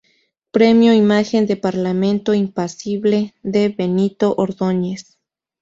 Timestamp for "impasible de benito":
2.33-4.33